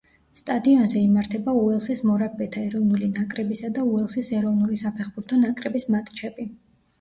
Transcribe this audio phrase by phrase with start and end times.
[0.37, 6.49] სტადიონზე იმართება უელსის მორაგბეთა ეროვნული ნაკრებისა და უელსის ეროვნული საფეხბურთო ნაკრების მატჩები.